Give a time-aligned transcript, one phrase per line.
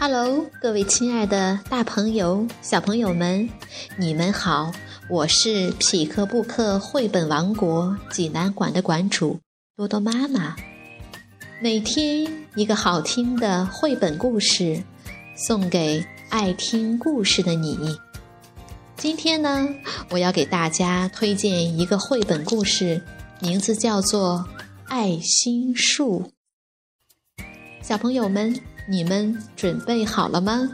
[0.00, 3.50] Hello，各位亲爱的大朋友、小朋友们，
[3.96, 4.70] 你们好！
[5.10, 9.40] 我是匹克布克绘本王国济南馆的馆主
[9.76, 10.54] 多多妈妈。
[11.60, 14.80] 每天一个好听的绘本故事，
[15.34, 17.76] 送给爱听故事的你。
[18.96, 19.66] 今天呢，
[20.10, 23.02] 我要给大家推荐一个绘本故事，
[23.40, 24.46] 名字叫做
[24.86, 26.30] 《爱心树》。
[27.82, 28.54] 小朋友们。
[28.90, 30.66] 你们准备好了吗？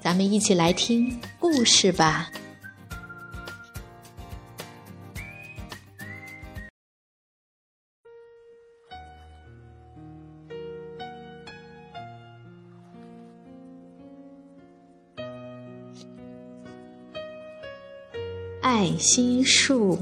[0.00, 2.30] 咱们一起来听故事吧。
[18.62, 19.98] 爱心树，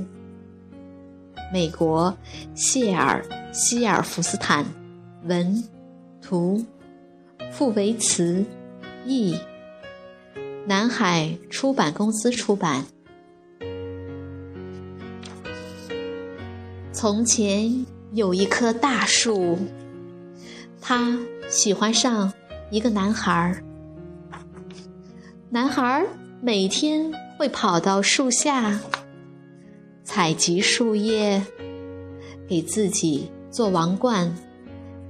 [1.53, 2.17] 美国
[2.55, 4.65] 谢尔希尔福斯坦
[5.25, 5.65] 文
[6.23, 6.65] 图。
[7.57, 8.45] 傅维茨
[9.07, 9.35] 译，
[10.67, 12.85] 南海出版公司出版。
[16.93, 19.57] 从前有一棵大树，
[20.83, 21.19] 它
[21.49, 22.31] 喜欢上
[22.71, 23.65] 一个男孩儿。
[25.49, 26.07] 男孩儿
[26.43, 28.79] 每天会跑到树下，
[30.05, 31.43] 采集树叶，
[32.47, 34.37] 给自己做王冠。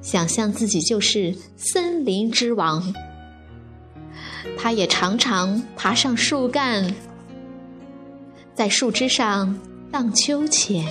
[0.06, 2.94] 想象自己就是森林之王，
[4.56, 6.94] 他也常常爬上树干，
[8.54, 9.58] 在树枝上
[9.90, 10.86] 荡秋千，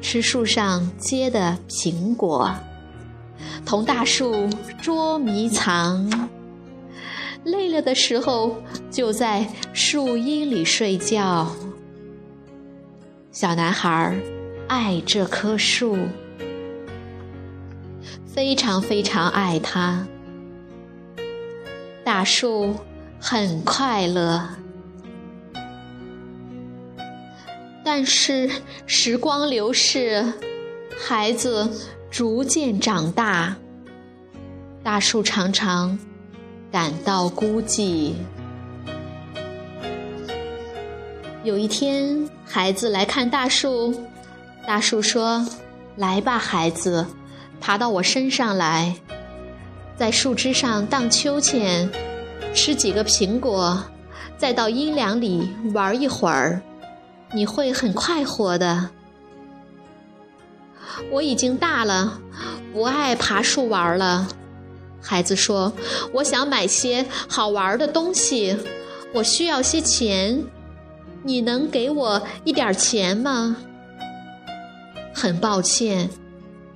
[0.00, 2.54] 吃树上结的苹果，
[3.64, 4.48] 同大树
[4.80, 6.30] 捉迷藏。
[7.42, 11.50] 累了的时候，就在树荫里睡觉。
[13.32, 14.16] 小男孩
[14.68, 15.98] 爱这棵树。
[18.36, 20.06] 非常非常爱它。
[22.04, 22.74] 大树
[23.18, 24.46] 很快乐，
[27.82, 28.50] 但是
[28.84, 30.34] 时光流逝，
[31.00, 31.66] 孩子
[32.10, 33.56] 逐渐长大，
[34.82, 35.98] 大树常常
[36.70, 38.12] 感到孤寂。
[41.42, 43.98] 有一天，孩子来看大树，
[44.66, 45.42] 大树说
[45.96, 47.06] ：“来吧，孩子。”
[47.60, 48.94] 爬到我身上来，
[49.96, 51.90] 在树枝上荡秋千，
[52.54, 53.82] 吃几个苹果，
[54.38, 56.60] 再到阴凉里玩一会儿，
[57.32, 58.90] 你会很快活的。
[61.10, 62.20] 我已经大了，
[62.72, 64.28] 不爱爬树玩了。
[65.02, 65.72] 孩子说
[66.12, 68.56] ：“我想买些好玩的东西，
[69.14, 70.44] 我需要些钱，
[71.22, 73.56] 你能给我一点钱吗？”
[75.14, 76.10] 很抱歉。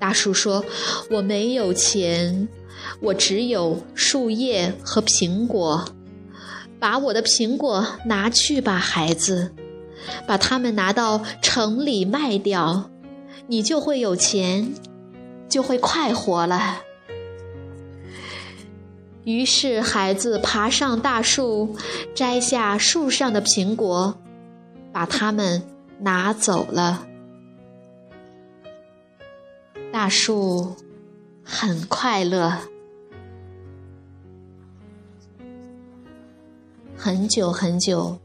[0.00, 0.64] 大树说
[1.12, 2.48] ：“我没有钱，
[3.00, 5.84] 我只有树叶和苹果。
[6.80, 9.52] 把我的苹果拿去吧，孩子，
[10.26, 12.90] 把它们拿到城里卖掉，
[13.48, 14.72] 你就会有钱，
[15.46, 16.80] 就会快活了。”
[19.24, 21.76] 于是，孩子爬上大树，
[22.14, 24.18] 摘下树上的苹果，
[24.90, 25.62] 把它们
[25.98, 27.06] 拿走了。
[30.02, 30.76] 大树
[31.44, 32.62] 很快乐。
[36.96, 38.18] 很久很久，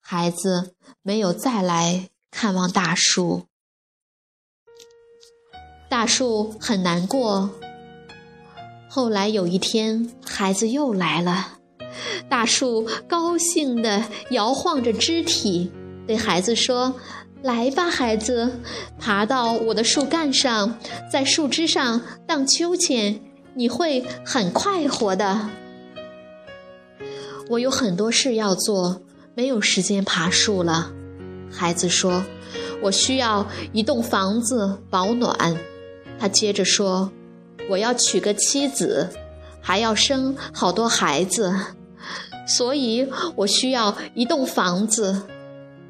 [0.00, 3.46] 孩子没有再来看望大树。
[5.90, 7.50] 大树很难过。
[8.88, 11.58] 后来有一天，孩子又来了，
[12.28, 15.72] 大树高兴地摇晃着肢体，
[16.06, 16.94] 对孩子说。
[17.42, 18.58] 来吧，孩子，
[18.98, 20.76] 爬到我的树干上，
[21.10, 23.20] 在树枝上荡秋千，
[23.54, 25.48] 你会很快活的。
[27.48, 29.02] 我有很多事要做，
[29.34, 30.90] 没有时间爬树了。
[31.50, 32.24] 孩子说
[32.82, 35.56] ：“我需要一栋房子保暖。”
[36.18, 37.12] 他接着说
[37.70, 39.08] ：“我要娶个妻子，
[39.60, 41.54] 还要生好多孩子，
[42.48, 45.22] 所以我需要一栋房子。”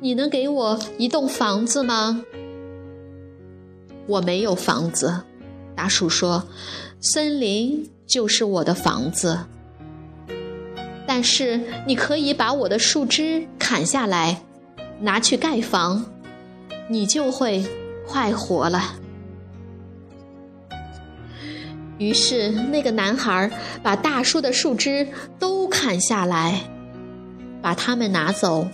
[0.01, 2.25] 你能给我一栋房子吗？
[4.07, 5.23] 我没有房子，
[5.75, 6.47] 大树说
[7.01, 9.41] ：“森林就是我的房子。”
[11.07, 14.43] 但是你可以把我的树枝砍下来，
[15.01, 16.05] 拿去盖房，
[16.89, 17.67] 你就会
[18.07, 18.95] 快活了。
[21.99, 23.51] 于是那个男孩
[23.83, 25.09] 把大树的树枝
[25.39, 26.63] 都砍下来，
[27.61, 28.69] 把它们拿走。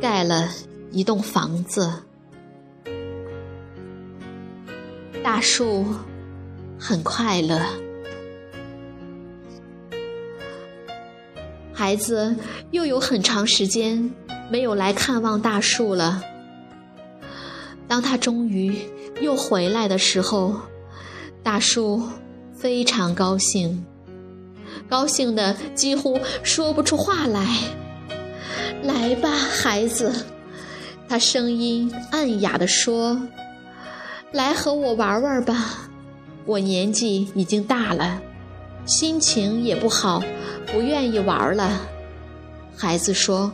[0.00, 0.48] 盖了
[0.92, 2.02] 一栋房子，
[5.22, 5.86] 大树
[6.78, 7.60] 很快乐。
[11.72, 12.34] 孩子
[12.70, 14.12] 又有很长时间
[14.50, 16.22] 没有来看望大树了。
[17.86, 18.76] 当他终于
[19.20, 20.56] 又回来的时候，
[21.42, 22.02] 大树
[22.54, 23.84] 非常高兴，
[24.88, 27.46] 高兴的几乎说不出话来。
[28.82, 30.24] 来吧，孩子，
[31.08, 33.20] 他声音暗哑地说
[34.32, 35.88] ：“来和我玩玩吧，
[36.44, 38.20] 我年纪已经大了，
[38.86, 40.22] 心情也不好，
[40.66, 41.80] 不愿意玩了。”
[42.76, 43.52] 孩子说：“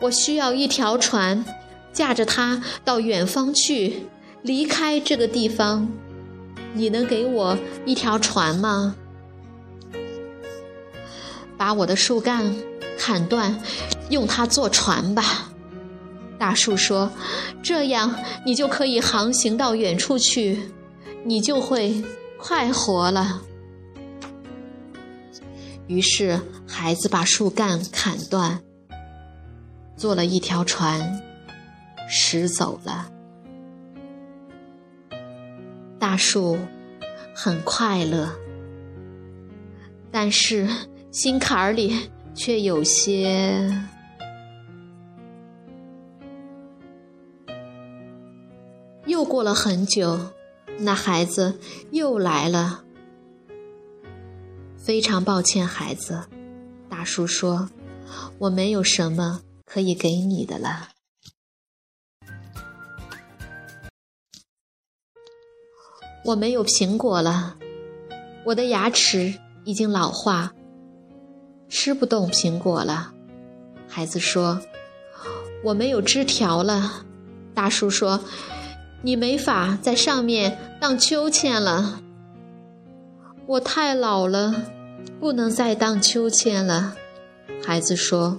[0.00, 1.44] 我需要一条船。”
[1.92, 4.06] 驾着它到远方去，
[4.42, 5.88] 离开这个地方。
[6.72, 8.94] 你能给我一条船吗？
[11.56, 12.54] 把我的树干
[13.00, 13.58] 砍断，
[14.10, 15.50] 用它做船吧。
[16.38, 17.10] 大树说
[17.64, 18.14] ：“这样
[18.44, 20.70] 你就可以航行到远处去，
[21.24, 22.04] 你就会
[22.38, 23.40] 快活了。”
[25.88, 28.60] 于是，孩子把树干砍断，
[29.96, 31.22] 做了一条船。
[32.12, 33.08] 驶走了，
[35.96, 36.58] 大树
[37.32, 38.28] 很快乐，
[40.10, 40.68] 但是
[41.12, 42.10] 心坎儿里
[42.42, 43.70] 却有些。
[49.04, 50.18] 又过了很久，
[50.78, 51.60] 那孩子
[51.90, 52.82] 又来了。
[54.78, 56.24] 非常抱歉，孩子，
[56.88, 57.68] 大树说
[58.40, 60.88] ：“我没有什么可以给你的了。”
[66.24, 67.58] 我没有苹果了，
[68.46, 70.54] 我的牙齿已经老化，
[71.70, 73.12] 吃不动苹果了。
[73.88, 74.60] 孩子说
[75.64, 77.04] ：“我没有枝条了。”
[77.54, 78.20] 大树说
[79.02, 82.00] ：“你没法在上面荡秋千了。”
[83.46, 84.54] 我太老了，
[85.18, 86.94] 不能再荡秋千了。
[87.64, 88.38] 孩子说：“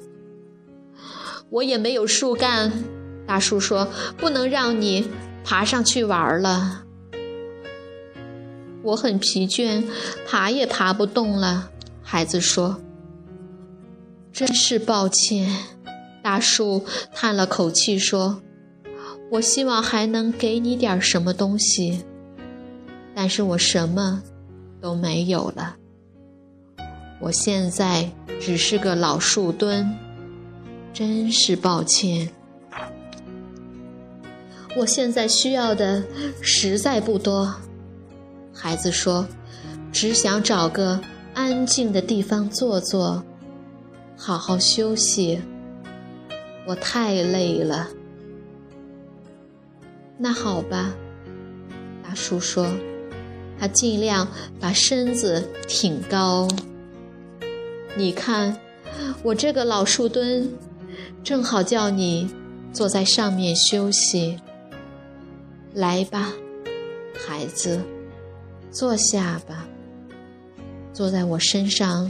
[1.50, 2.72] 我也没有树干。”
[3.28, 3.88] 大树说
[4.18, 5.08] ：“不能让你
[5.44, 6.84] 爬上去玩了。”
[8.84, 9.84] 我很疲倦，
[10.28, 11.70] 爬也爬不动了。
[12.02, 12.82] 孩子说
[14.32, 15.50] ：“真是抱歉。”
[16.24, 18.42] 大树叹了口气说
[19.32, 22.06] ：“我希望还能给你点什么东西，
[23.16, 24.22] 但是我什么
[24.80, 25.78] 都没有了。
[27.20, 29.98] 我现在只是个老树墩，
[30.94, 32.30] 真是抱歉。
[34.78, 36.04] 我现在需要的
[36.42, 37.56] 实在不多。”
[38.54, 39.28] 孩子说
[39.92, 41.02] ：“只想找个
[41.34, 43.24] 安静的地方坐坐，
[44.24, 45.42] 好好休息。
[46.68, 47.90] 我太累了。”
[50.16, 50.94] 那好吧，
[52.04, 52.68] 大叔说，
[53.60, 54.28] 他尽量
[54.60, 56.48] 把身子挺高。
[57.98, 58.56] 你看，
[59.24, 60.48] 我这个老树墩，
[61.24, 62.30] 正好叫你
[62.72, 64.40] 坐在上面休息。
[65.74, 66.32] 来吧，
[67.18, 67.82] 孩子。
[68.70, 69.68] 坐下吧，
[70.94, 72.10] 坐在我身上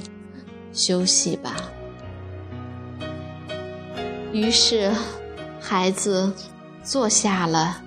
[0.73, 1.70] 休息吧。
[4.31, 4.91] 于是，
[5.59, 6.33] 孩子
[6.83, 7.81] 坐下了。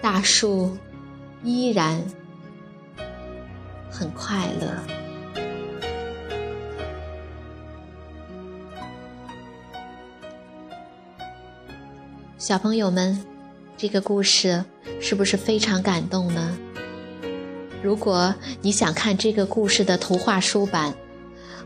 [0.00, 0.76] 大树
[1.42, 2.00] 依然
[3.90, 4.72] 很快乐。
[12.38, 13.24] 小朋友们。
[13.78, 14.64] 这个故事
[15.02, 16.56] 是不是非常感动呢？
[17.82, 20.94] 如果你想看这个故事的图画书版，